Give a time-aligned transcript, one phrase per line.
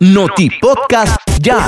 [0.00, 1.58] Noti Podcast ya.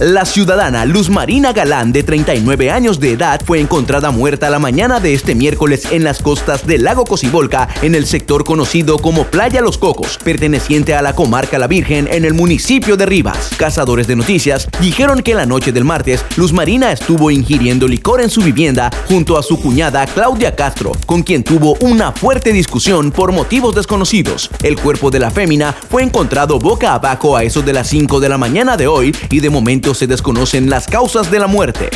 [0.00, 4.98] La ciudadana Luz Marina Galán, de 39 años de edad, fue encontrada muerta la mañana
[4.98, 9.60] de este miércoles en las costas del lago Cocibolca, en el sector conocido como Playa
[9.60, 13.50] Los Cocos, perteneciente a la comarca La Virgen, en el municipio de Rivas.
[13.58, 18.30] Cazadores de noticias dijeron que la noche del martes, Luz Marina estuvo ingiriendo licor en
[18.30, 23.32] su vivienda junto a su cuñada Claudia Castro, con quien tuvo una fuerte discusión por
[23.32, 24.48] motivos desconocidos.
[24.62, 28.30] El cuerpo de la fémina fue encontrado boca abajo a eso de las 5 de
[28.30, 31.90] la mañana de hoy y de momento se desconocen las causas de la muerte.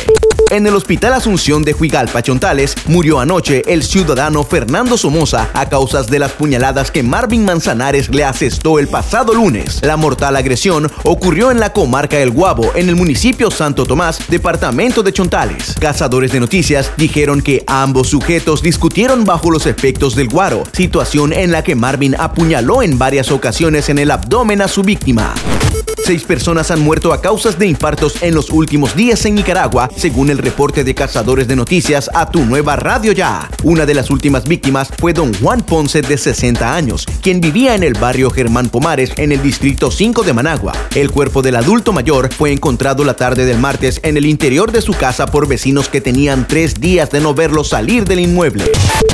[0.51, 6.05] En el Hospital Asunción de Huigalpa, Chontales, murió anoche el ciudadano Fernando Somoza a causas
[6.05, 9.79] de las puñaladas que Marvin Manzanares le asestó el pasado lunes.
[9.81, 15.01] La mortal agresión ocurrió en la comarca El Guabo, en el municipio Santo Tomás, departamento
[15.01, 15.75] de Chontales.
[15.79, 21.51] Cazadores de noticias dijeron que ambos sujetos discutieron bajo los efectos del guaro, situación en
[21.51, 25.33] la que Marvin apuñaló en varias ocasiones en el abdomen a su víctima.
[26.05, 30.29] Seis personas han muerto a causas de infartos en los últimos días en Nicaragua, según
[30.29, 33.49] el reporte de cazadores de noticias a tu nueva radio ya.
[33.63, 37.81] Una de las últimas víctimas fue don Juan Ponce de 60 años, quien vivía en
[37.81, 40.73] el barrio Germán Pomares en el distrito 5 de Managua.
[40.93, 44.81] El cuerpo del adulto mayor fue encontrado la tarde del martes en el interior de
[44.81, 48.65] su casa por vecinos que tenían tres días de no verlo salir del inmueble.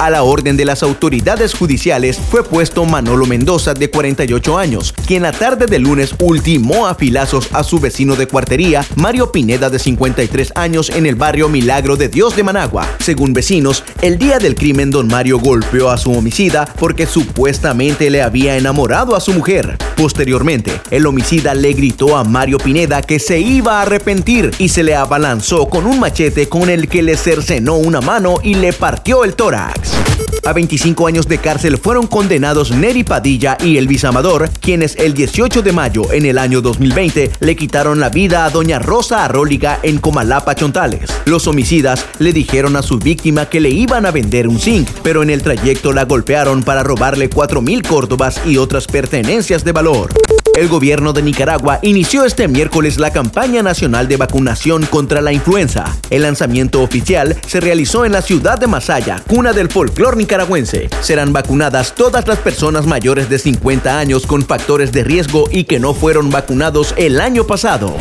[0.02, 5.24] A la orden de las autoridades judiciales fue puesto Manolo Mendoza de 48 años, quien
[5.24, 9.80] la tarde del lunes ultimó a filazos a su vecino de cuartería, Mario Pineda, de
[9.80, 12.88] 53 años, en el barrio Milagro de Dios de Managua.
[13.00, 18.22] Según vecinos, el día del crimen, don Mario golpeó a su homicida porque supuestamente le
[18.22, 19.78] había enamorado a su mujer.
[19.96, 24.84] Posteriormente, el homicida le gritó a Mario Pineda que se iba a arrepentir y se
[24.84, 29.24] le abalanzó con un machete con el que le cercenó una mano y le partió
[29.24, 30.01] el tórax.
[30.44, 35.62] A 25 años de cárcel fueron condenados Neri Padilla y Elvis Amador, quienes el 18
[35.62, 40.00] de mayo en el año 2020 le quitaron la vida a doña Rosa Arróliga en
[40.00, 41.12] Comalapa, Chontales.
[41.26, 45.22] Los homicidas le dijeron a su víctima que le iban a vender un zinc, pero
[45.22, 50.10] en el trayecto la golpearon para robarle 4 mil córdobas y otras pertenencias de valor.
[50.54, 55.86] El gobierno de Nicaragua inició este miércoles la campaña nacional de vacunación contra la influenza.
[56.10, 60.90] El lanzamiento oficial se realizó en la ciudad de Masaya, cuna del folclor nicaragüense.
[61.00, 65.80] Serán vacunadas todas las personas mayores de 50 años con factores de riesgo y que
[65.80, 67.96] no fueron vacunados el año pasado.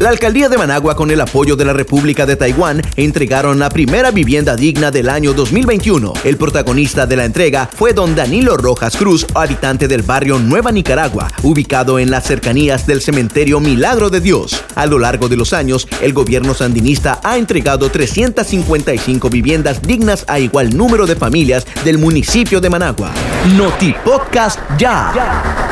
[0.00, 4.12] La alcaldía de Managua, con el apoyo de la República de Taiwán, entregaron la primera
[4.12, 6.12] vivienda digna del año 2021.
[6.22, 11.26] El protagonista de la entrega fue don Danilo Rojas Cruz, habitante del barrio Nueva Nicaragua,
[11.42, 14.62] ubicado en las cercanías del cementerio Milagro de Dios.
[14.76, 20.38] A lo largo de los años, el gobierno sandinista ha entregado 355 viviendas dignas a
[20.38, 23.10] igual número de familias del municipio de Managua.
[23.56, 25.67] Noti Podcast ya.